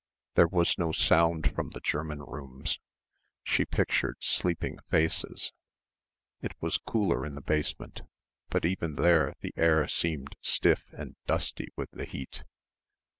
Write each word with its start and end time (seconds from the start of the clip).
There 0.33 0.47
was 0.47 0.79
no 0.79 0.91
sound 0.91 1.53
from 1.53 1.69
the 1.69 1.79
German 1.79 2.23
rooms. 2.23 2.79
She 3.43 3.65
pictured 3.65 4.15
sleeping 4.19 4.79
faces. 4.89 5.53
It 6.41 6.59
was 6.59 6.79
cooler 6.79 7.23
in 7.23 7.35
the 7.35 7.39
basement 7.41 8.01
but 8.49 8.65
even 8.65 8.95
there 8.95 9.35
the 9.41 9.53
air 9.55 9.87
seemed 9.87 10.35
stiff 10.41 10.85
and 10.97 11.17
dusty 11.27 11.67
with 11.75 11.91
the 11.91 12.05
heat. 12.05 12.43